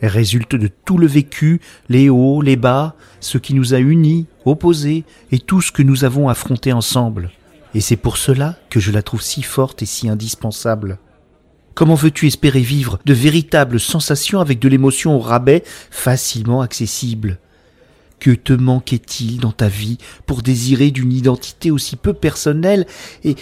Elle 0.00 0.08
résulte 0.08 0.56
de 0.56 0.68
tout 0.68 0.98
le 0.98 1.06
vécu, 1.06 1.60
les 1.88 2.08
hauts, 2.08 2.42
les 2.42 2.56
bas, 2.56 2.96
ce 3.20 3.38
qui 3.38 3.54
nous 3.54 3.74
a 3.74 3.78
unis, 3.78 4.26
opposés, 4.46 5.04
et 5.30 5.38
tout 5.38 5.60
ce 5.60 5.70
que 5.70 5.82
nous 5.82 6.04
avons 6.04 6.28
affronté 6.28 6.72
ensemble. 6.72 7.30
Et 7.74 7.80
c'est 7.80 7.96
pour 7.96 8.16
cela 8.16 8.56
que 8.70 8.80
je 8.80 8.90
la 8.90 9.02
trouve 9.02 9.22
si 9.22 9.42
forte 9.42 9.82
et 9.82 9.86
si 9.86 10.08
indispensable. 10.08 10.98
Comment 11.74 11.94
veux-tu 11.94 12.26
espérer 12.26 12.60
vivre 12.60 12.98
de 13.04 13.14
véritables 13.14 13.78
sensations 13.78 14.40
avec 14.40 14.58
de 14.58 14.68
l'émotion 14.68 15.14
au 15.14 15.20
rabais 15.20 15.62
facilement 15.90 16.62
accessible? 16.62 17.38
Que 18.20 18.30
te 18.30 18.52
manquait-il 18.52 19.40
dans 19.40 19.52
ta 19.52 19.68
vie 19.68 19.98
pour 20.26 20.42
désirer 20.42 20.90
d'une 20.90 21.12
identité 21.12 21.70
aussi 21.70 21.96
peu 21.96 22.12
personnelle 22.12 22.86
et, 23.24 23.34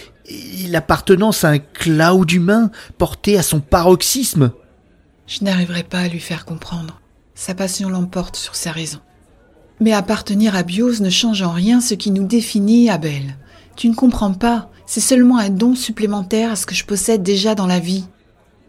l'appartenance 0.67 1.43
à 1.43 1.49
un 1.49 1.59
cloud 1.59 2.31
humain 2.31 2.71
porté 2.97 3.37
à 3.37 3.43
son 3.43 3.59
paroxysme? 3.59 4.51
Je 5.27 5.43
n'arriverai 5.43 5.83
pas 5.83 5.99
à 5.99 6.07
lui 6.07 6.19
faire 6.19 6.45
comprendre. 6.45 7.01
Sa 7.35 7.55
passion 7.55 7.89
l'emporte 7.89 8.35
sur 8.35 8.55
sa 8.55 8.71
raison. 8.71 8.99
Mais 9.79 9.93
appartenir 9.93 10.55
à 10.55 10.63
Bios 10.63 11.01
ne 11.01 11.09
change 11.09 11.41
en 11.41 11.51
rien 11.51 11.81
ce 11.81 11.93
qui 11.93 12.11
nous 12.11 12.25
définit, 12.25 12.89
Abel. 12.89 13.37
Tu 13.75 13.89
ne 13.89 13.95
comprends 13.95 14.33
pas, 14.33 14.69
c'est 14.85 14.99
seulement 14.99 15.37
un 15.37 15.49
don 15.49 15.73
supplémentaire 15.73 16.51
à 16.51 16.55
ce 16.55 16.65
que 16.65 16.75
je 16.75 16.85
possède 16.85 17.23
déjà 17.23 17.55
dans 17.55 17.67
la 17.67 17.79
vie. 17.79 18.05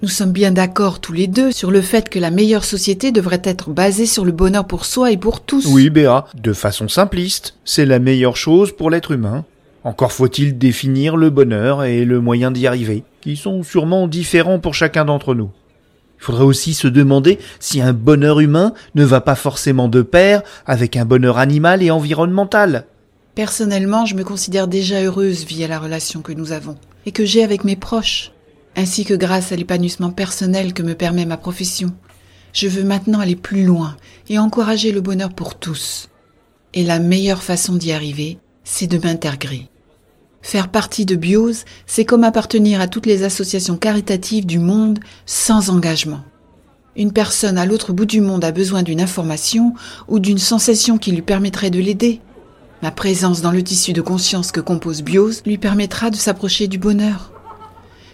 Nous 0.03 0.09
sommes 0.09 0.33
bien 0.33 0.51
d'accord 0.51 0.99
tous 0.99 1.13
les 1.13 1.27
deux 1.27 1.53
sur 1.53 1.71
le 1.71 1.83
fait 1.83 2.09
que 2.09 2.19
la 2.19 2.31
meilleure 2.31 2.65
société 2.65 3.13
devrait 3.13 3.43
être 3.45 3.69
basée 3.69 4.07
sur 4.07 4.25
le 4.25 4.33
bonheur 4.33 4.67
pour 4.67 4.87
soi 4.87 5.13
et 5.13 5.19
pour 5.19 5.43
tous. 5.43 5.67
Oui, 5.67 5.91
Béa, 5.91 6.25
de 6.35 6.55
façon 6.55 6.89
simpliste, 6.89 7.57
c'est 7.67 7.85
la 7.85 7.99
meilleure 7.99 8.39
chose 8.39 8.73
pour 8.73 8.89
l'être 8.89 9.11
humain. 9.11 9.45
Encore 9.85 10.13
faut-il 10.13 10.57
définir 10.57 11.19
le 11.19 11.29
bonheur 11.29 11.85
et 11.85 12.07
le 12.07 12.19
moyen 12.19 12.51
d'y 12.51 12.67
arriver, 12.67 13.05
qui 13.21 13.37
sont 13.37 13.63
sûrement 13.63 14.09
différents 14.09 14.59
pour 14.59 14.73
chacun 14.73 15.05
d'entre 15.05 15.35
nous. 15.35 15.51
Il 16.19 16.25
faudrait 16.25 16.45
aussi 16.45 16.73
se 16.73 16.89
demander 16.89 17.39
si 17.59 17.83
un 17.83 17.93
bonheur 17.93 18.41
humain 18.41 18.73
ne 18.95 19.05
va 19.05 19.21
pas 19.21 19.35
forcément 19.35 19.89
de 19.89 20.01
pair 20.01 20.41
avec 20.65 20.97
un 20.97 21.05
bonheur 21.05 21.37
animal 21.37 21.83
et 21.83 21.91
environnemental. 21.91 22.87
Personnellement, 23.35 24.07
je 24.07 24.15
me 24.15 24.25
considère 24.25 24.67
déjà 24.67 25.03
heureuse 25.03 25.45
via 25.45 25.69
la 25.69 25.79
relation 25.79 26.23
que 26.23 26.33
nous 26.33 26.53
avons 26.53 26.79
et 27.05 27.13
que 27.13 27.27
j'ai 27.27 27.45
avec 27.45 27.65
mes 27.65 27.77
proches 27.77 28.33
ainsi 28.77 29.05
que 29.05 29.15
grâce 29.15 29.53
à 29.53 29.57
l'épanouissement 29.57 30.11
personnel 30.11 30.73
que 30.73 30.83
me 30.83 30.95
permet 30.95 31.27
ma 31.27 31.37
profession. 31.37 31.93
Je 32.53 32.69
veux 32.69 32.85
maintenant 32.85 33.21
aller 33.21 33.37
plus 33.37 33.65
loin 33.65 33.97
et 34.29 34.39
encourager 34.39 34.93
le 34.93 35.01
bonheur 35.01 35.33
pour 35.33 35.57
tous. 35.57 36.09
Et 36.75 36.85
la 36.85 36.99
meilleure 36.99 37.43
façon 37.43 37.77
d'y 37.77 37.93
arriver, 37.93 38.39
c'est 38.65 38.87
de 38.87 38.99
m'intégrer. 38.99 39.69
Faire 40.43 40.69
partie 40.69 41.05
de 41.05 41.17
Biose, 41.17 41.65
c'est 41.87 42.05
comme 42.05 42.25
appartenir 42.25 42.81
à 42.81 42.89
toutes 42.89 43.07
les 43.07 43.25
associations 43.25 43.77
caritatives 43.77 44.47
du 44.47 44.59
monde 44.59 44.99
sans 45.27 45.71
engagement. 45.71 46.23
Une 46.97 47.13
personne 47.13 47.59
à 47.59 47.67
l'autre 47.67 47.93
bout 47.93 48.07
du 48.07 48.21
monde 48.21 48.45
a 48.45 48.51
besoin 48.51 48.83
d'une 48.83 49.01
information 49.01 49.75
ou 50.09 50.19
d'une 50.19 50.39
sensation 50.39 50.99
qui 50.99 51.13
lui 51.13 51.23
permettrait 51.23 51.71
de 51.71 51.79
l'aider. 51.79 52.21
Ma 52.83 52.91
présence 52.91 53.43
dans 53.43 53.53
le 53.53 53.63
tissu 53.63 53.93
de 53.93 54.01
conscience 54.01 54.51
que 54.51 54.61
compose 54.61 55.03
Biose 55.03 55.43
lui 55.45 55.59
permettra 55.59 56.11
de 56.11 56.17
s'approcher 56.17 56.67
du 56.67 56.79
bonheur. 56.79 57.33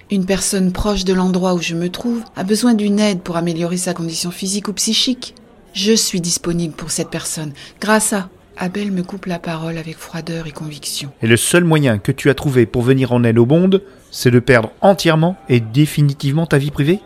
Une 0.09 0.25
personne 0.25 0.71
proche 0.71 1.05
de 1.05 1.13
l'endroit 1.13 1.55
où 1.55 1.61
je 1.61 1.75
me 1.75 1.89
trouve 1.89 2.23
a 2.37 2.45
besoin 2.45 2.75
d'une 2.75 3.01
aide 3.01 3.23
pour 3.23 3.37
améliorer 3.37 3.77
sa 3.77 3.93
condition 3.93 4.31
physique 4.31 4.69
ou 4.69 4.73
psychique. 4.73 5.35
Je 5.73 5.93
suis 5.93 6.21
disponible 6.21 6.75
pour 6.75 6.93
cette 6.93 7.11
personne. 7.11 7.53
Grâce 7.81 8.13
à... 8.13 8.29
Abel 8.59 8.91
me 8.91 9.03
coupe 9.03 9.27
la 9.27 9.39
parole 9.39 9.77
avec 9.77 9.99
froideur 9.99 10.47
et 10.47 10.53
conviction. 10.53 11.11
Et 11.21 11.27
le 11.27 11.37
seul 11.37 11.65
moyen 11.65 11.99
que 11.99 12.13
tu 12.13 12.31
as 12.31 12.35
trouvé 12.35 12.65
pour 12.65 12.81
venir 12.81 13.13
en 13.13 13.23
aide 13.23 13.39
au 13.39 13.45
monde, 13.45 13.83
c'est 14.11 14.31
de 14.31 14.39
perdre 14.39 14.71
entièrement 14.81 15.37
et 15.51 15.61
définitivement 15.61 16.47
ta 16.47 16.57
vie 16.57 16.71
privée? 16.71 17.01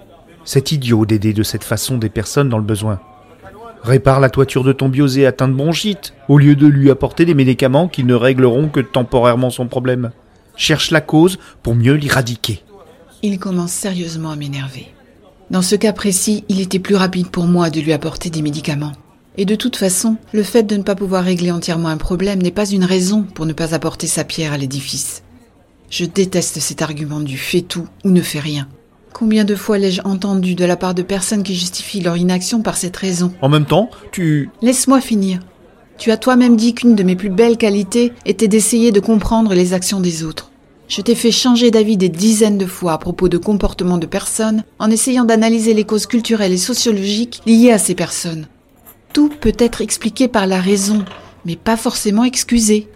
C'est 0.45 0.71
idiot 0.71 1.07
d'aider 1.07 1.33
de 1.33 1.43
cette 1.43 1.65
façon 1.65 1.99
des 1.99 2.09
personnes 2.09 2.51
dans 2.51 2.59
le 2.59 2.65
besoin. 2.65 3.01
Répare 3.83 4.21
la 4.21 4.31
toiture 4.31 4.63
de 4.63 4.73
ton 4.73 4.89
biosé 4.91 5.27
atteint 5.27 5.49
de 5.49 5.55
bronchite, 5.55 6.13
au 6.29 6.39
lieu 6.39 6.55
de 6.55 6.67
lui 6.67 6.89
apporter 6.89 7.25
des 7.25 7.35
médicaments 7.35 7.89
qui 7.89 8.05
ne 8.05 8.15
régleront 8.15 8.69
que 8.69 8.81
temporairement 8.81 9.51
son 9.51 9.67
problème. 9.67 10.13
Cherche 10.55 10.93
la 10.93 11.01
cause 11.01 11.39
pour 11.65 11.75
mieux 11.75 11.95
l'éradiquer. 11.95 12.63
Il 13.23 13.39
commence 13.39 13.73
sérieusement 13.73 14.31
à 14.31 14.37
m'énerver. 14.37 14.89
Dans 15.51 15.63
ce 15.63 15.77
cas 15.77 15.93
précis, 15.93 16.45
il 16.49 16.61
était 16.61 16.79
plus 16.79 16.95
rapide 16.95 17.29
pour 17.29 17.45
moi 17.45 17.71
de 17.71 17.81
lui 17.81 17.93
apporter 17.93 18.31
des 18.31 18.41
médicaments. 18.41 18.93
Et 19.37 19.45
de 19.45 19.55
toute 19.55 19.77
façon, 19.77 20.17
le 20.33 20.43
fait 20.43 20.63
de 20.63 20.77
ne 20.77 20.83
pas 20.83 20.95
pouvoir 20.95 21.25
régler 21.25 21.51
entièrement 21.51 21.89
un 21.89 21.97
problème 21.97 22.43
n'est 22.43 22.51
pas 22.51 22.69
une 22.69 22.85
raison 22.85 23.23
pour 23.23 23.47
ne 23.47 23.53
pas 23.53 23.75
apporter 23.75 24.07
sa 24.07 24.25
pierre 24.25 24.53
à 24.53 24.59
l'édifice. 24.59 25.23
Je 25.91 26.05
déteste 26.05 26.61
cet 26.61 26.83
argument 26.83 27.21
du 27.21 27.37
fais 27.37 27.63
tout 27.63 27.87
ou 28.05 28.11
ne 28.11 28.23
fais 28.23 28.41
rien. 28.41 28.69
Combien 29.13 29.45
de 29.45 29.57
fois 29.57 29.77
l'ai-je 29.77 30.03
entendu 30.05 30.55
de 30.55 30.65
la 30.65 30.77
part 30.77 30.95
de 30.95 31.03
personnes 31.03 31.43
qui 31.43 31.57
justifient 31.57 32.01
leur 32.01 32.17
inaction 32.17 32.63
par 32.63 32.77
cette 32.77 32.97
raison? 32.97 33.33
En 33.43 33.49
même 33.49 33.67
temps, 33.67 33.91
tu... 34.13 34.51
Laisse-moi 34.63 35.01
finir. 35.01 35.41
Tu 35.99 36.11
as 36.11 36.17
toi-même 36.17 36.57
dit 36.57 36.75
qu'une 36.75 36.95
de 36.95 37.03
mes 37.03 37.17
plus 37.17 37.29
belles 37.29 37.59
qualités 37.59 38.13
était 38.25 38.49
d'essayer 38.49 38.93
de 38.93 39.01
comprendre 39.01 39.53
les 39.53 39.75
actions 39.75 40.01
des 40.01 40.25
autres. 40.25 40.50
Je 40.91 41.03
t'ai 41.03 41.15
fait 41.15 41.31
changer 41.31 41.71
d'avis 41.71 41.97
des 41.97 42.09
dizaines 42.09 42.59
de 42.59 42.67
fois 42.67 42.95
à 42.95 42.99
propos 42.99 43.29
de 43.29 43.39
comportements 43.39 43.97
de 43.97 44.07
personnes 44.07 44.65
en 44.81 44.91
essayant 44.91 45.25
d'analyser 45.25 45.73
les 45.73 45.85
causes 45.85 46.07
culturelles 46.07 46.51
et 46.51 46.57
sociologiques 46.57 47.43
liées 47.47 47.71
à 47.71 47.79
ces 47.79 47.95
personnes. 47.95 48.49
Tout 49.13 49.29
peut 49.29 49.55
être 49.57 49.83
expliqué 49.83 50.27
par 50.27 50.49
la 50.49 50.61
raison, 50.61 51.05
mais 51.45 51.55
pas 51.55 51.77
forcément 51.77 52.25
excusé, 52.25 52.89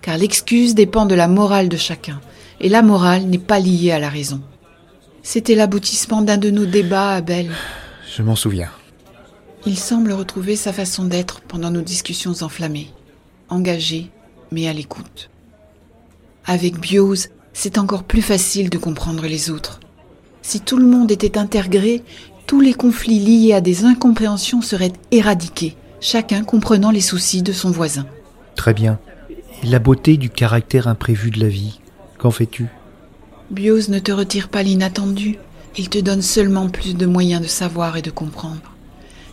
car 0.00 0.16
l'excuse 0.16 0.74
dépend 0.74 1.04
de 1.04 1.14
la 1.14 1.28
morale 1.28 1.68
de 1.68 1.76
chacun, 1.76 2.22
et 2.58 2.70
la 2.70 2.80
morale 2.80 3.24
n'est 3.24 3.36
pas 3.36 3.60
liée 3.60 3.92
à 3.92 3.98
la 3.98 4.08
raison. 4.08 4.40
C'était 5.22 5.54
l'aboutissement 5.54 6.22
d'un 6.22 6.38
de 6.38 6.48
nos 6.48 6.64
débats, 6.64 7.16
Abel. 7.16 7.50
Je 8.16 8.22
m'en 8.22 8.34
souviens. 8.34 8.70
Il 9.66 9.78
semble 9.78 10.12
retrouver 10.12 10.56
sa 10.56 10.72
façon 10.72 11.04
d'être 11.04 11.42
pendant 11.42 11.70
nos 11.70 11.82
discussions 11.82 12.32
enflammées, 12.40 12.88
engagé, 13.50 14.10
mais 14.50 14.68
à 14.68 14.72
l'écoute. 14.72 15.28
Avec 16.46 16.80
Biose, 16.80 17.28
c'est 17.52 17.78
encore 17.78 18.04
plus 18.04 18.22
facile 18.22 18.70
de 18.70 18.78
comprendre 18.78 19.26
les 19.26 19.50
autres. 19.50 19.80
Si 20.42 20.60
tout 20.60 20.76
le 20.76 20.86
monde 20.86 21.10
était 21.10 21.38
intégré, 21.38 22.02
tous 22.46 22.60
les 22.60 22.74
conflits 22.74 23.20
liés 23.20 23.52
à 23.52 23.60
des 23.60 23.84
incompréhensions 23.84 24.62
seraient 24.62 24.92
éradiqués, 25.10 25.76
chacun 26.00 26.42
comprenant 26.44 26.90
les 26.90 27.00
soucis 27.00 27.42
de 27.42 27.52
son 27.52 27.70
voisin. 27.70 28.06
Très 28.56 28.74
bien. 28.74 28.98
Et 29.62 29.66
la 29.66 29.78
beauté 29.78 30.16
du 30.16 30.30
caractère 30.30 30.88
imprévu 30.88 31.30
de 31.30 31.40
la 31.40 31.48
vie, 31.48 31.80
qu'en 32.18 32.30
fais-tu? 32.30 32.66
Biose 33.50 33.88
ne 33.88 33.98
te 33.98 34.12
retire 34.12 34.48
pas 34.48 34.62
l'inattendu, 34.62 35.38
il 35.78 35.88
te 35.88 35.98
donne 35.98 36.22
seulement 36.22 36.68
plus 36.68 36.94
de 36.94 37.06
moyens 37.06 37.42
de 37.42 37.46
savoir 37.46 37.96
et 37.96 38.02
de 38.02 38.10
comprendre. 38.10 38.60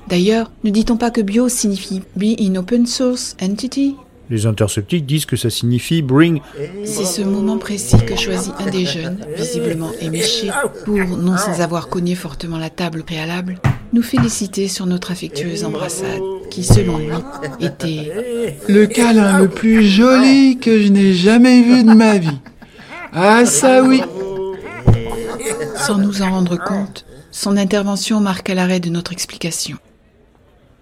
D'ailleurs, 0.07 0.51
ne 0.63 0.69
dit-on 0.69 0.97
pas 0.97 1.11
que 1.11 1.21
Biose 1.21 1.51
signifie 1.51 2.01
Be 2.15 2.39
in 2.39 2.55
Open 2.55 2.85
Source 2.85 3.35
Entity? 3.41 3.95
Les 4.29 4.45
interseptiques 4.45 5.07
disent 5.07 5.25
que 5.25 5.35
ça 5.35 5.49
signifie 5.49 6.03
Bring. 6.03 6.41
C'est 6.85 7.05
ce 7.05 7.21
moment 7.23 7.57
précis 7.57 7.97
que 8.05 8.15
choisit 8.15 8.53
un 8.59 8.69
des 8.69 8.85
jeunes, 8.85 9.17
visiblement 9.35 9.91
éméché, 9.99 10.51
pour, 10.85 10.99
non 10.99 11.35
sans 11.35 11.61
avoir 11.61 11.89
cogné 11.89 12.13
fortement 12.13 12.59
la 12.59 12.69
table 12.69 13.03
préalable, 13.03 13.59
nous 13.91 14.03
féliciter 14.03 14.67
sur 14.67 14.85
notre 14.85 15.11
affectueuse 15.11 15.63
embrassade, 15.63 16.21
qui, 16.51 16.63
selon 16.63 16.99
lui, 16.99 17.07
était 17.59 18.55
Le 18.67 18.85
câlin 18.85 19.39
le 19.39 19.49
plus 19.49 19.83
joli 19.83 20.59
que 20.59 20.79
je 20.79 20.89
n'ai 20.89 21.13
jamais 21.13 21.63
vu 21.63 21.83
de 21.83 21.93
ma 21.93 22.19
vie. 22.19 22.39
Ah 23.11 23.45
ça 23.45 23.81
oui 23.81 24.03
Sans 25.75 25.97
nous 25.97 26.21
en 26.21 26.29
rendre 26.29 26.63
compte, 26.63 27.05
son 27.31 27.57
intervention 27.57 28.19
marqua 28.19 28.53
l'arrêt 28.53 28.79
de 28.79 28.89
notre 28.89 29.11
explication. 29.11 29.77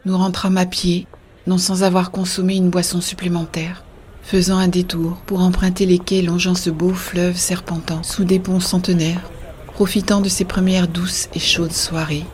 Nous 0.05 0.17
rentrâmes 0.17 0.57
à 0.57 0.65
pied, 0.65 1.07
non 1.47 1.57
sans 1.57 1.83
avoir 1.83 2.11
consommé 2.11 2.55
une 2.55 2.69
boisson 2.69 3.01
supplémentaire, 3.01 3.83
faisant 4.21 4.57
un 4.57 4.67
détour 4.67 5.17
pour 5.25 5.39
emprunter 5.39 5.85
les 5.85 5.97
quais 5.97 6.21
longeant 6.21 6.55
ce 6.55 6.69
beau 6.69 6.93
fleuve 6.93 7.37
serpentant 7.37 8.03
sous 8.03 8.25
des 8.25 8.39
ponts 8.39 8.59
centenaires, 8.59 9.31
profitant 9.73 10.21
de 10.21 10.29
ces 10.29 10.45
premières 10.45 10.87
douces 10.87 11.29
et 11.33 11.39
chaudes 11.39 11.71
soirées 11.71 12.25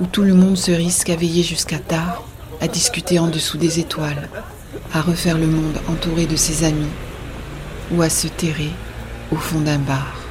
où 0.00 0.06
tout 0.06 0.22
le 0.22 0.34
monde 0.34 0.56
se 0.56 0.72
risque 0.72 1.10
à 1.10 1.16
veiller 1.16 1.42
jusqu'à 1.42 1.78
tard, 1.78 2.24
à 2.60 2.68
discuter 2.68 3.18
en 3.18 3.28
dessous 3.28 3.56
des 3.56 3.80
étoiles, 3.80 4.28
à 4.92 5.00
refaire 5.00 5.38
le 5.38 5.46
monde 5.46 5.78
entouré 5.88 6.26
de 6.26 6.36
ses 6.36 6.64
amis 6.64 6.90
ou 7.92 8.02
à 8.02 8.10
se 8.10 8.28
terrer 8.28 8.70
au 9.32 9.36
fond 9.36 9.60
d'un 9.60 9.78
bar. 9.78 10.25